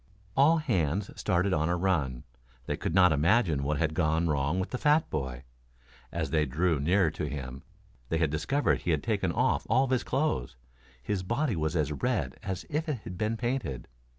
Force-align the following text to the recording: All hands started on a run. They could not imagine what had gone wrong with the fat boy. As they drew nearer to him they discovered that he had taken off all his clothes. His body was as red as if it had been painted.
All 0.35 0.57
hands 0.57 1.11
started 1.15 1.53
on 1.53 1.69
a 1.69 1.77
run. 1.77 2.23
They 2.65 2.75
could 2.75 2.95
not 2.95 3.11
imagine 3.11 3.61
what 3.61 3.77
had 3.77 3.93
gone 3.93 4.27
wrong 4.27 4.59
with 4.59 4.71
the 4.71 4.79
fat 4.79 5.07
boy. 5.11 5.43
As 6.11 6.31
they 6.31 6.47
drew 6.47 6.79
nearer 6.79 7.11
to 7.11 7.25
him 7.29 7.61
they 8.09 8.17
discovered 8.25 8.79
that 8.79 8.85
he 8.85 8.89
had 8.89 9.03
taken 9.03 9.31
off 9.31 9.67
all 9.69 9.85
his 9.85 10.03
clothes. 10.03 10.55
His 11.03 11.21
body 11.21 11.55
was 11.55 11.75
as 11.75 11.91
red 11.91 12.39
as 12.41 12.65
if 12.67 12.89
it 12.89 13.01
had 13.03 13.15
been 13.15 13.37
painted. 13.37 13.87